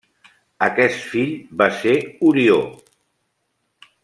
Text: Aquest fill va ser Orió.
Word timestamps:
Aquest 0.67 1.03
fill 1.11 1.35
va 1.61 1.67
ser 1.83 1.95
Orió. 2.31 2.59